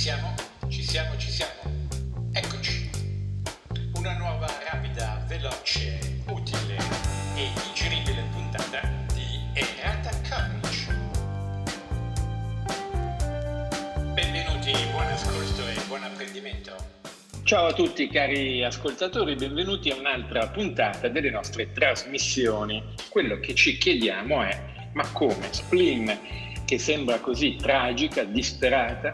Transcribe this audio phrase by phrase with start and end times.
[0.00, 0.34] siamo?
[0.68, 1.60] Ci siamo, ci siamo.
[2.32, 2.88] Eccoci.
[3.96, 6.78] Una nuova, rapida, veloce, utile
[7.34, 8.80] e digeribile puntata
[9.12, 10.86] di Errata Courage.
[14.14, 16.74] Benvenuti, buon ascolto e buon apprendimento.
[17.42, 22.82] Ciao a tutti cari ascoltatori, benvenuti a un'altra puntata delle nostre trasmissioni.
[23.10, 26.18] Quello che ci chiediamo è, ma come Splin,
[26.64, 29.10] che sembra così tragica, disperata,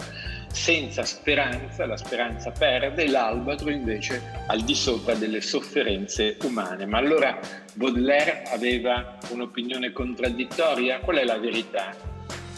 [0.56, 6.86] senza speranza, la speranza perde, l'albatro invece al di sopra delle sofferenze umane.
[6.86, 7.38] Ma allora
[7.74, 10.98] Baudelaire aveva un'opinione contraddittoria?
[11.00, 11.94] Qual è la verità?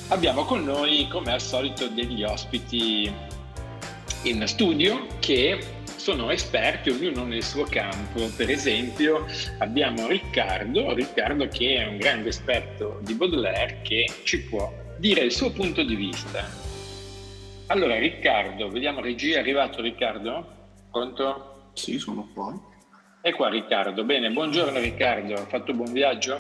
[0.08, 3.12] Abbiamo con noi, come al solito, degli ospiti
[4.22, 5.58] in studio che
[5.96, 8.30] sono esperti, ognuno nel suo campo.
[8.36, 9.26] Per esempio
[9.58, 15.32] abbiamo Riccardo, Riccardo che è un grande esperto di Baudelaire che ci può dire il
[15.32, 16.67] suo punto di vista.
[17.70, 20.46] Allora, Riccardo, vediamo regia, è arrivato Riccardo?
[20.90, 21.70] Pronto?
[21.74, 22.58] Sì, sono qua.
[23.20, 26.38] È qua Riccardo, bene, buongiorno Riccardo, ha fatto buon viaggio?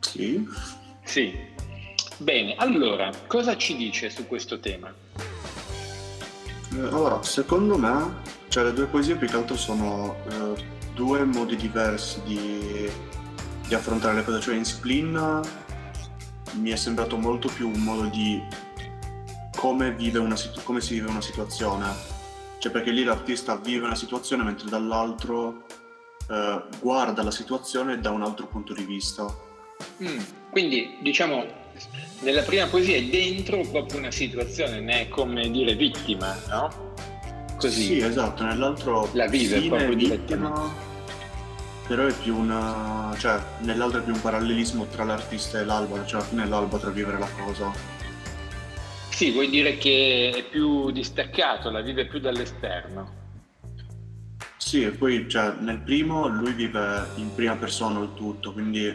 [0.00, 0.42] Sì.
[1.04, 1.38] Sì.
[2.16, 4.90] Bene, allora, cosa ci dice su questo tema?
[6.76, 11.56] Eh, allora, secondo me, cioè le due poesie più che altro sono eh, due modi
[11.56, 12.90] diversi di,
[13.68, 15.42] di affrontare le cose, cioè in Spleen
[16.52, 18.70] mi è sembrato molto più un modo di
[19.62, 21.86] come, una, come si vive una situazione.
[22.58, 25.66] Cioè perché lì l'artista vive una situazione mentre dall'altro
[26.28, 29.24] eh, guarda la situazione da un altro punto di vista.
[30.02, 30.18] Mm,
[30.50, 31.46] quindi diciamo
[32.20, 36.94] nella prima poesia è dentro proprio una situazione, ne è come dire vittima, no?
[37.56, 37.82] Così.
[37.84, 40.74] Sì, esatto, nell'altro la vive proprio vittima,
[41.86, 46.20] però è più una cioè nell'altro è più un parallelismo tra l'artista e l'alba, cioè
[46.20, 47.91] alla fine l'alba tra vivere la cosa.
[49.22, 53.20] Sì, vuoi dire che è più distaccato, la vive più dall'esterno.
[54.56, 58.92] Sì, e poi cioè, nel primo lui vive in prima persona il tutto, quindi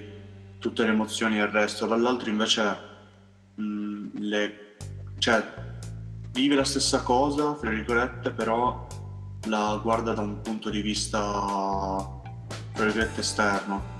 [0.59, 2.78] tutte le emozioni e il resto, dall'altro invece
[3.56, 4.75] mh, le,
[5.18, 5.41] cioè,
[6.34, 8.85] vive la stessa cosa, fra virgolette, però
[9.47, 11.22] la guarda da un punto di vista,
[12.74, 13.97] fra virgolette, esterno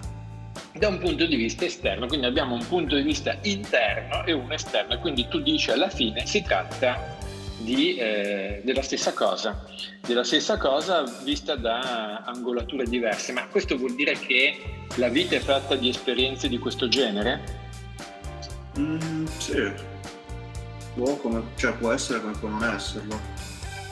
[0.78, 4.54] da un punto di vista esterno, quindi abbiamo un punto di vista interno e uno
[4.54, 7.16] esterno, e quindi tu dici alla fine si tratta
[7.58, 9.66] di, eh, della stessa cosa,
[10.06, 14.58] della stessa cosa vista da angolature diverse, ma questo vuol dire che
[14.96, 17.66] la vita è fatta di esperienze di questo genere?
[18.80, 19.72] Mm, sì,
[20.94, 23.37] può, come, cioè, può essere come può non esserlo.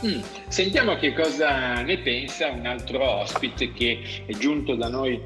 [0.05, 0.21] Mm.
[0.49, 5.19] Sentiamo che cosa ne pensa un altro ospite che è giunto da noi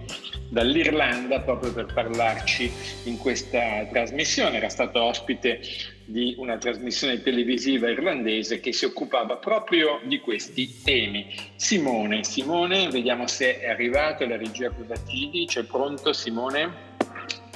[0.50, 2.72] dall'Irlanda proprio per parlarci
[3.04, 4.58] in questa trasmissione.
[4.58, 5.60] Era stato ospite
[6.06, 11.28] di una trasmissione televisiva irlandese che si occupava proprio di questi temi.
[11.56, 15.66] Simone, Simone, vediamo se è arrivato, la regia cosa ci dice.
[15.66, 16.96] Pronto Simone?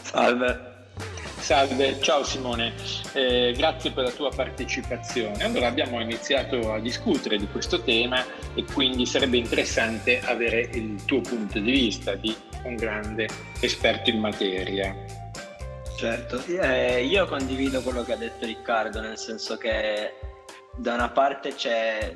[0.02, 0.73] Salve.
[1.44, 2.74] Salve, ciao Simone,
[3.12, 5.44] eh, grazie per la tua partecipazione.
[5.44, 8.24] Allora abbiamo iniziato a discutere di questo tema
[8.54, 12.34] e quindi sarebbe interessante avere il tuo punto di vista di
[12.64, 13.28] un grande
[13.60, 14.96] esperto in materia.
[15.98, 20.14] Certo, eh, io condivido quello che ha detto Riccardo, nel senso che
[20.78, 22.16] da una parte c'è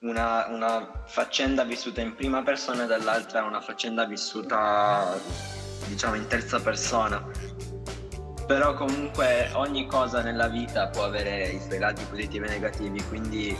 [0.00, 5.20] una, una faccenda vissuta in prima persona e dall'altra una faccenda vissuta
[5.88, 7.22] diciamo in terza persona
[8.46, 13.56] però comunque ogni cosa nella vita può avere i suoi lati positivi e negativi, quindi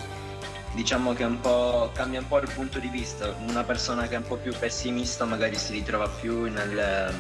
[0.75, 3.35] diciamo che un po' cambia un po' il punto di vista.
[3.49, 7.13] Una persona che è un po' più pessimista magari si ritrova più nel...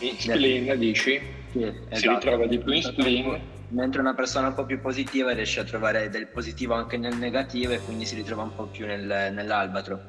[0.00, 0.78] In spleen, nel...
[0.78, 1.20] dici?
[1.52, 1.96] Sì, esatto.
[1.96, 3.40] Si ritrova di più in spleen.
[3.70, 7.72] Mentre una persona un po' più positiva riesce a trovare del positivo anche nel negativo
[7.72, 10.00] e quindi si ritrova un po' più nel, nell'albatro.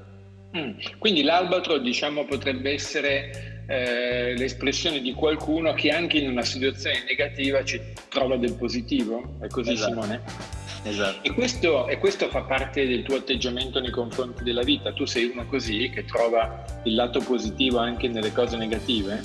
[0.58, 0.80] Mm.
[0.98, 7.64] Quindi l'albatro diciamo potrebbe essere eh, l'espressione di qualcuno che anche in una situazione negativa
[7.64, 9.38] ci trova del positivo.
[9.40, 9.92] È così esatto.
[9.92, 10.22] Simone?
[10.84, 11.20] Esatto.
[11.22, 14.92] E questo, e questo, fa parte del tuo atteggiamento nei confronti della vita.
[14.92, 19.22] Tu sei uno così che trova il lato positivo anche nelle cose negative?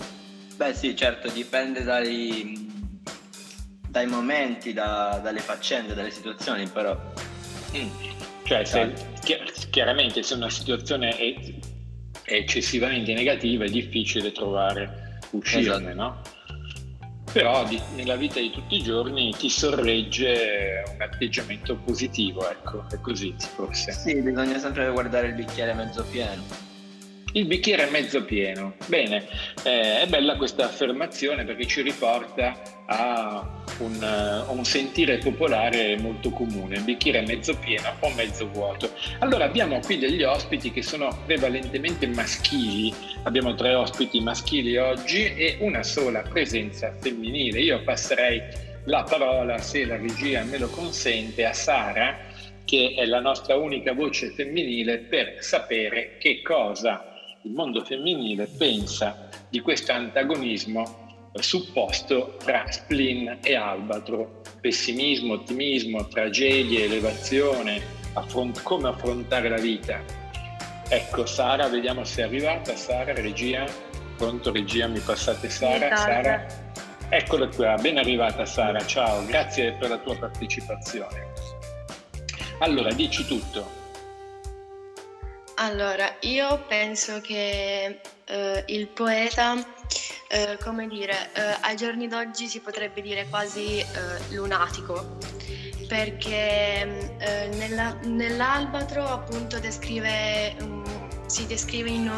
[0.57, 2.71] Beh sì, certo, dipende dai,
[3.89, 6.95] dai momenti, da, dalle faccende, dalle situazioni, però...
[7.75, 7.89] Mm.
[8.45, 8.93] Cioè, se,
[9.71, 11.35] chiaramente se una situazione è
[12.25, 15.95] è eccessivamente negativa è difficile trovare uscirne, esatto.
[15.95, 16.21] no?
[17.33, 23.01] Però di, nella vita di tutti i giorni ti sorregge un atteggiamento positivo, ecco, è
[23.01, 23.93] così forse.
[23.93, 26.73] Sì, bisogna sempre guardare il bicchiere mezzo pieno.
[27.37, 28.77] Il bicchiere è mezzo pieno.
[28.87, 29.27] Bene,
[29.65, 36.31] eh, è bella questa affermazione perché ci riporta a un, uh, un, sentire popolare molto
[36.31, 38.89] comune, bicchiere mezzo pieno o mezzo vuoto.
[39.19, 42.95] Allora abbiamo qui degli ospiti che sono prevalentemente maschili,
[43.25, 47.59] abbiamo tre ospiti maschili oggi e una sola presenza femminile.
[47.59, 48.41] Io passerei
[48.85, 52.17] la parola, se la regia me lo consente, a Sara,
[52.65, 57.09] che è la nostra unica voce femminile, per sapere che cosa
[57.45, 61.03] il mondo femminile pensa di questo antagonismo
[61.35, 67.83] supposto tra spleen e albatro, pessimismo, ottimismo, tragedie, elevazione,
[68.15, 70.01] affront- come affrontare la vita.
[70.89, 72.77] Ecco, Sara, vediamo se è arrivata.
[72.77, 73.67] Sara, regia,
[74.17, 75.95] pronto regia, mi passate Sara?
[75.97, 76.47] Sara?
[77.09, 81.33] Eccola qua, ben arrivata Sara, ciao, grazie per la tua partecipazione.
[82.61, 83.83] Allora, dici tutto.
[85.57, 89.55] Allora, io penso che eh, il poeta
[90.29, 93.87] eh, come dire, eh, ai giorni d'oggi si potrebbe dire quasi eh,
[94.31, 95.17] lunatico,
[95.87, 100.83] perché eh, nella, nell'albatro appunto descrive, um,
[101.27, 102.11] si descrive in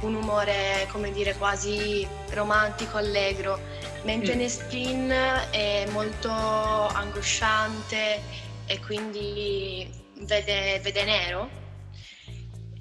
[0.00, 3.58] un umore, come dire, quasi romantico, allegro,
[4.04, 4.38] mentre mm.
[4.38, 5.14] Nestlin
[5.50, 8.20] è molto angosciante
[8.66, 9.90] e quindi
[10.20, 11.64] vede, vede nero.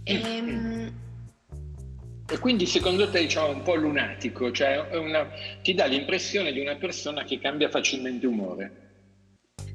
[0.07, 0.93] E, ehm,
[2.29, 5.27] e quindi secondo te diciamo, un po' lunatico, cioè una,
[5.61, 8.83] ti dà l'impressione di una persona che cambia facilmente umore?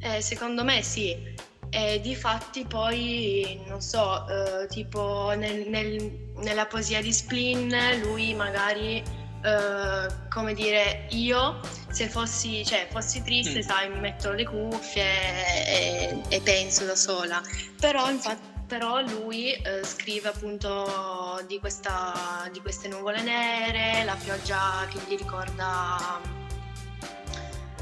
[0.01, 1.49] Eh, secondo me sì.
[1.73, 7.73] E di fatti poi, non so, eh, tipo nel, nel, nella poesia di Splin
[8.03, 11.61] lui magari, eh, come dire, io
[11.91, 13.63] se fossi, cioè, fossi triste, mm.
[13.63, 15.05] sai, mi metto le cuffie
[15.67, 17.41] e, e penso da sola.
[17.79, 24.87] Però infatti però lui eh, scrive appunto di, questa, di, queste nuvole nere, la pioggia
[24.89, 26.21] che gli ricorda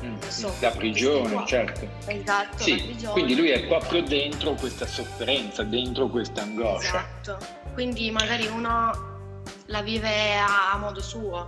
[0.02, 1.86] mm, so, la prigione, certo.
[2.06, 3.12] Esatto, sì, prigione.
[3.12, 6.88] Quindi lui è proprio dentro questa sofferenza, dentro questa angoscia.
[7.20, 7.38] Esatto.
[7.74, 11.46] Quindi magari uno la vive a, a modo suo,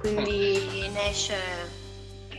[0.00, 0.92] quindi mm.
[0.92, 1.38] ne esce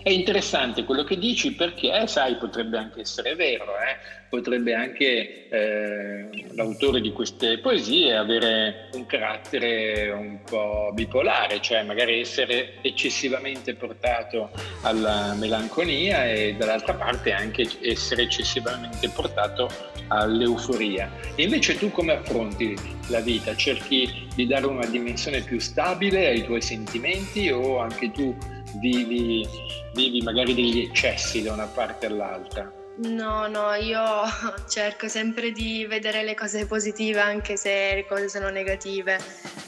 [0.04, 4.20] è interessante quello che dici perché, sai, potrebbe anche essere vero, eh?
[4.32, 12.22] potrebbe anche eh, l'autore di queste poesie avere un carattere un po' bipolare, cioè magari
[12.22, 14.50] essere eccessivamente portato
[14.84, 19.70] alla melanconia e dall'altra parte anche essere eccessivamente portato
[20.08, 21.12] all'euforia.
[21.36, 22.74] E invece tu come affronti
[23.08, 23.54] la vita?
[23.56, 28.34] Cerchi di dare una dimensione più stabile ai tuoi sentimenti o anche tu
[28.80, 29.48] vivi
[29.94, 32.72] vivi magari degli eccessi da una parte all'altra?
[33.04, 34.02] No, no, io
[34.70, 39.18] cerco sempre di vedere le cose positive anche se le cose sono negative,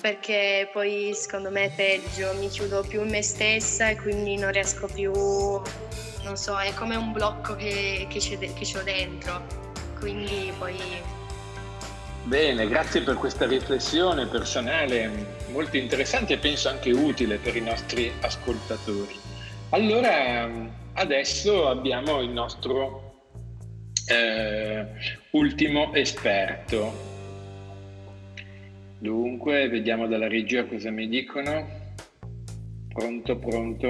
[0.01, 4.51] perché poi secondo me è peggio, mi chiudo più in me stessa e quindi non
[4.51, 9.45] riesco più, non so, è come un blocco che, che, c'è, che ho dentro,
[9.97, 11.21] quindi poi...
[12.25, 15.11] Bene, grazie per questa riflessione personale
[15.49, 19.13] molto interessante e penso anche utile per i nostri ascoltatori.
[19.69, 20.49] Allora,
[20.93, 23.25] adesso abbiamo il nostro
[24.07, 24.85] eh,
[25.31, 27.11] ultimo esperto.
[28.99, 31.81] Dunque, vediamo dalla regia cosa mi dicono.
[32.87, 33.89] Pronto, pronto?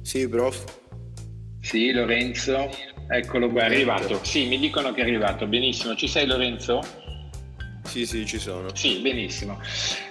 [0.00, 0.64] Sì, prof.
[1.60, 2.91] Sì, Lorenzo.
[3.08, 4.20] Eccolo qua, è arrivato.
[4.24, 5.46] Sì, mi dicono che è arrivato.
[5.46, 5.94] Benissimo.
[5.94, 6.80] Ci sei Lorenzo?
[7.84, 8.74] Sì, sì, ci sono.
[8.74, 9.60] Sì, benissimo.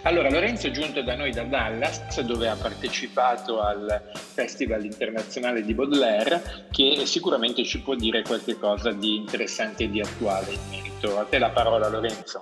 [0.03, 5.73] Allora, Lorenzo è giunto da noi da Dallas, dove ha partecipato al Festival internazionale di
[5.73, 11.17] Baudelaire, che sicuramente ci può dire qualche cosa di interessante e di attuale in merito.
[11.17, 12.41] A te la parola, Lorenzo.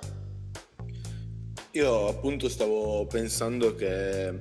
[1.71, 4.33] Io appunto stavo pensando che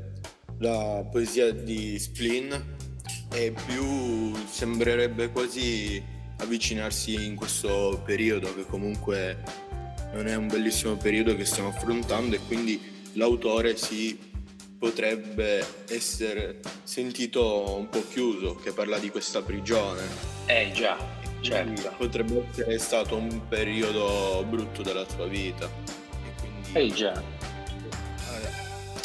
[0.59, 2.77] la poesia di Splin
[3.31, 6.03] è più sembrerebbe quasi
[6.39, 9.43] avvicinarsi in questo periodo che comunque
[10.13, 12.81] non è un bellissimo periodo che stiamo affrontando e quindi
[13.13, 14.19] l'autore si
[14.79, 20.03] potrebbe essere sentito un po' chiuso, che parla di questa prigione.
[20.47, 20.97] Eh già,
[21.41, 21.93] certo.
[21.97, 25.67] Potrebbe essere stato un periodo brutto della sua vita.
[25.67, 27.21] E quindi, eh già.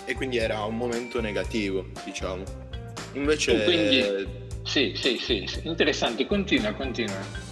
[0.05, 2.43] Eh, e quindi era un momento negativo, diciamo.
[3.13, 3.63] Invece...
[3.63, 4.27] Quindi,
[4.63, 7.51] sì, sì, sì, interessante, continua, continua.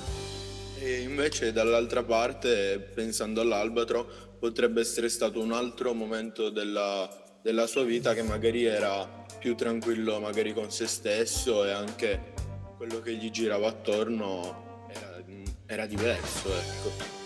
[0.79, 7.07] E invece dall'altra parte, pensando all'Albatro, potrebbe essere stato un altro momento della,
[7.43, 12.33] della sua vita che magari era più tranquillo magari con se stesso e anche
[12.77, 15.23] quello che gli girava attorno era,
[15.67, 17.19] era diverso, ecco.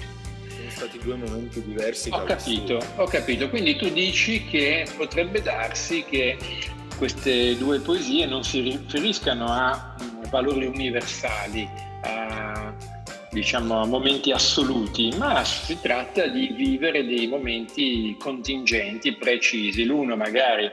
[0.49, 2.09] Sono stati due momenti diversi.
[2.11, 3.49] Ho capito, ho capito.
[3.49, 6.37] Quindi tu dici che potrebbe darsi che
[6.97, 9.95] queste due poesie non si riferiscano a
[10.29, 11.67] valori universali,
[12.01, 12.73] a
[13.35, 20.71] diciamo, momenti assoluti, ma si tratta di vivere dei momenti contingenti, precisi, l'uno magari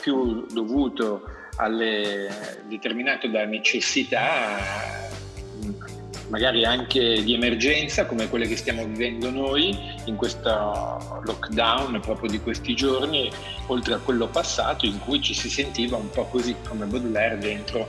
[0.00, 1.22] più dovuto
[1.56, 5.04] alle, determinato da necessità
[6.28, 12.40] magari anche di emergenza come quelle che stiamo vivendo noi in questo lockdown proprio di
[12.40, 13.30] questi giorni,
[13.66, 17.88] oltre a quello passato in cui ci si sentiva un po' così come Baudelaire dentro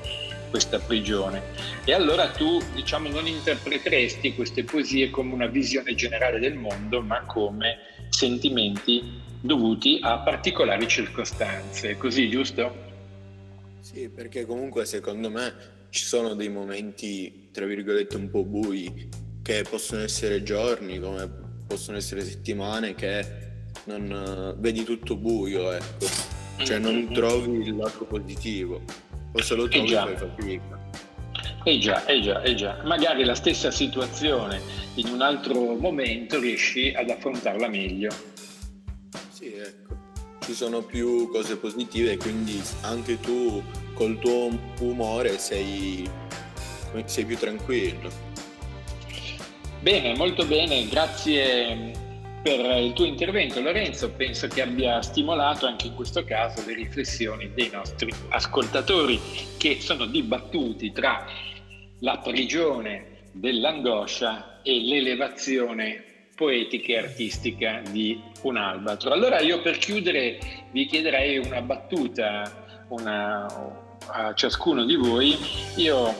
[0.50, 1.42] questa prigione.
[1.84, 7.22] E allora tu diciamo non interpreteresti queste poesie come una visione generale del mondo, ma
[7.26, 7.78] come
[8.10, 12.86] sentimenti dovuti a particolari circostanze, così giusto?
[13.82, 15.54] Sì, perché comunque secondo me
[15.90, 19.10] ci sono dei momenti, tra virgolette, un po' bui,
[19.42, 21.30] che possono essere giorni, come
[21.66, 23.47] possono essere settimane, che
[23.88, 26.06] non vedi tutto buio, ecco.
[26.58, 27.14] Cioè non mm-hmm.
[27.14, 28.82] trovi il lato positivo,
[29.32, 30.90] o se lo eh trovi fai fatica.
[31.64, 32.82] Eh già, eh già, eh già.
[32.84, 34.62] Magari la stessa situazione
[34.96, 38.10] in un altro momento riesci ad affrontarla meglio.
[39.30, 39.96] Sì, ecco.
[40.40, 43.62] Ci sono più cose positive quindi anche tu
[43.94, 46.10] col tuo umore sei,
[47.06, 48.10] sei più tranquillo.
[49.82, 52.07] Bene, molto bene, grazie
[52.48, 57.52] per il tuo intervento Lorenzo, penso che abbia stimolato anche in questo caso le riflessioni
[57.54, 59.20] dei nostri ascoltatori
[59.58, 61.26] che sono dibattuti tra
[62.00, 66.04] la prigione dell'angoscia e l'elevazione
[66.36, 69.12] poetica e artistica di un albatro.
[69.12, 70.40] Allora io per chiudere
[70.72, 73.46] vi chiederei una battuta, una,
[74.08, 75.36] a ciascuno di voi,
[75.76, 76.16] io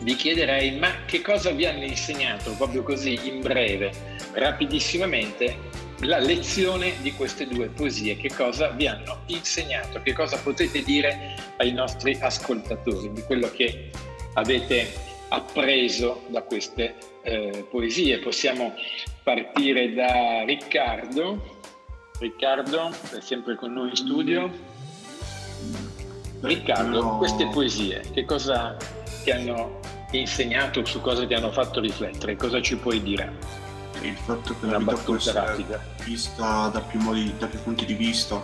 [0.00, 3.92] vi chiederei ma che cosa vi hanno insegnato proprio così in breve,
[4.32, 10.82] rapidissimamente, la lezione di queste due poesie, che cosa vi hanno insegnato, che cosa potete
[10.82, 13.90] dire ai nostri ascoltatori di quello che
[14.34, 14.92] avete
[15.28, 18.18] appreso da queste eh, poesie.
[18.20, 18.74] Possiamo
[19.24, 21.56] partire da Riccardo.
[22.20, 24.50] Riccardo è sempre con noi in studio.
[26.40, 28.76] Riccardo, queste poesie, che cosa
[29.24, 29.80] ti hanno
[30.16, 32.36] insegnato, su cosa ti hanno fatto riflettere?
[32.36, 33.30] Cosa ci puoi dire?
[34.00, 35.84] Il fatto che Una la vita può essere rapida.
[36.04, 38.40] vista da più, modi, da più punti di vista.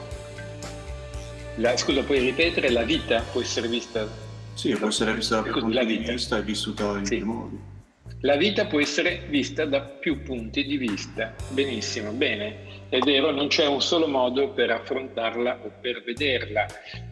[1.56, 2.70] La, scusa, puoi ripetere?
[2.70, 4.06] La vita può essere vista?
[4.54, 7.16] Sì, può essere vista da più punti di vista e vissuta in sì.
[7.16, 7.58] più modi.
[8.20, 11.34] La vita può essere vista da più punti di vista.
[11.50, 12.73] Benissimo, bene.
[12.94, 16.64] È vero, non c'è un solo modo per affrontarla o per vederla.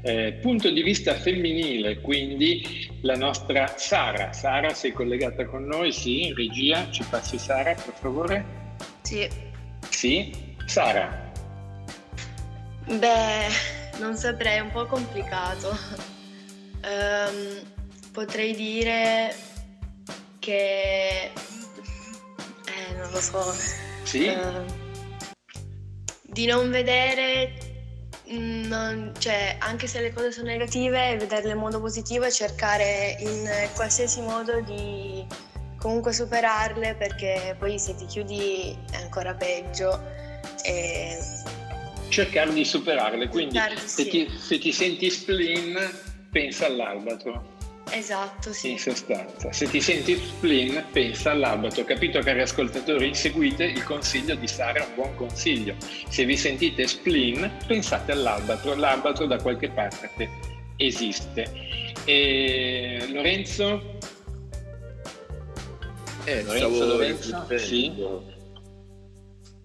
[0.02, 4.32] Eh, punto di vista femminile, quindi la nostra Sara.
[4.32, 5.90] Sara, sei collegata con noi?
[5.90, 8.76] Sì, in regia, ci passi Sara, per favore?
[9.02, 9.28] Sì.
[9.88, 10.54] Sì?
[10.66, 11.32] Sara?
[12.86, 13.48] Beh,
[13.98, 15.76] non saprei, è un po' complicato.
[16.84, 17.60] Um,
[18.12, 19.34] potrei dire
[20.38, 21.32] che...
[21.32, 23.42] Eh, non lo so.
[24.04, 24.28] Sì?
[24.28, 24.81] Uh,
[26.32, 27.52] di non vedere,
[28.32, 33.16] mm, non, cioè, anche se le cose sono negative, vederle in modo positivo e cercare
[33.20, 35.24] in qualsiasi modo di
[35.78, 40.00] comunque superarle perché poi se ti chiudi è ancora peggio.
[40.64, 41.18] E...
[42.08, 45.76] Cercare di superarle, quindi se, ti, se ti senti spleen
[46.30, 47.51] pensa all'albatro.
[47.94, 48.70] Esatto, sì.
[48.70, 51.84] In sostanza, se ti senti spleen, pensa all'albatro.
[51.84, 53.14] Capito, cari ascoltatori?
[53.14, 55.74] Seguite il consiglio di Sara, un buon consiglio.
[56.08, 58.74] Se vi sentite spleen, pensate all'albatro.
[58.74, 60.10] L'albatro da qualche parte
[60.76, 61.44] esiste.
[62.06, 63.98] E Lorenzo?
[66.24, 67.46] Eh, Lorenzo, Lorenzo?
[67.58, 67.92] Sì.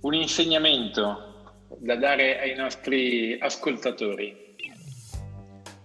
[0.02, 4.47] Un insegnamento da dare ai nostri ascoltatori.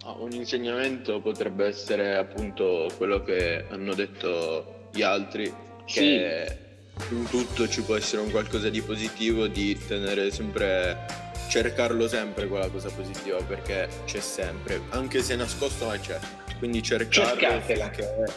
[0.05, 5.51] Un insegnamento potrebbe essere appunto quello che hanno detto gli altri,
[5.85, 6.57] che
[6.97, 7.13] sì.
[7.15, 11.05] in tutto ci può essere un qualcosa di positivo, di tenere sempre,
[11.47, 16.19] cercarlo sempre quella cosa positiva, perché c'è sempre, anche se nascosto ma c'è.
[16.59, 17.89] Quindi cercarlo Cercatela.
[17.89, 18.33] finché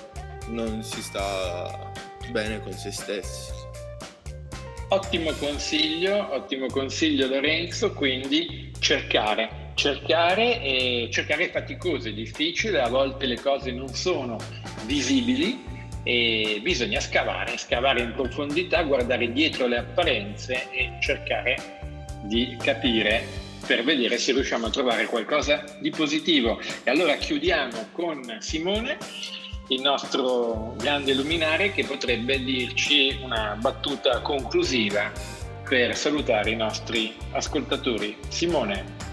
[0.48, 1.92] non si sta
[2.30, 3.50] bene con se stessi.
[4.90, 12.88] Ottimo consiglio, ottimo consiglio Lorenzo, quindi cercare cercare, e cercare è faticoso, è difficile, a
[12.88, 14.38] volte le cose non sono
[14.86, 15.62] visibili
[16.02, 21.56] e bisogna scavare, scavare in profondità, guardare dietro le apparenze e cercare
[22.22, 26.58] di capire per vedere se riusciamo a trovare qualcosa di positivo.
[26.82, 28.96] E allora chiudiamo con Simone,
[29.68, 35.12] il nostro grande luminare, che potrebbe dirci una battuta conclusiva
[35.68, 38.16] per salutare i nostri ascoltatori.
[38.28, 39.05] Simone.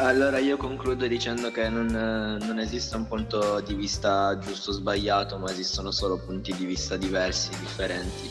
[0.00, 5.38] Allora io concludo dicendo che non, non, esiste un punto di vista giusto o sbagliato,
[5.38, 8.30] ma esistono solo punti di vista diversi, differenti.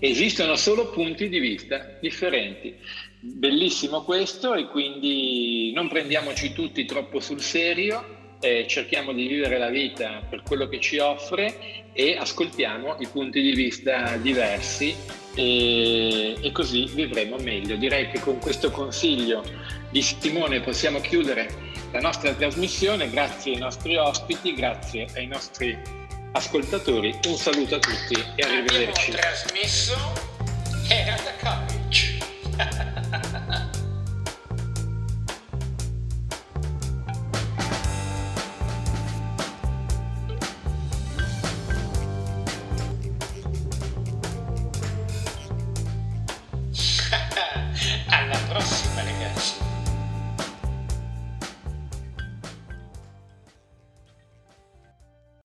[0.00, 2.74] Esistono solo punti di vista differenti.
[3.20, 9.68] Bellissimo questo e quindi non prendiamoci tutti troppo sul serio, eh, cerchiamo di vivere la
[9.68, 14.94] vita per quello che ci offre e ascoltiamo i punti di vista diversi
[15.34, 17.76] e, e così vivremo meglio.
[17.76, 19.44] Direi che con questo consiglio
[19.90, 21.48] di Simone possiamo chiudere
[21.92, 23.10] la nostra trasmissione.
[23.10, 25.76] Grazie ai nostri ospiti, grazie ai nostri
[26.32, 27.18] ascoltatori.
[27.26, 29.10] Un saluto a tutti e arrivederci.
[29.10, 29.94] Abbiamo trasmesso
[30.88, 32.88] Era da College.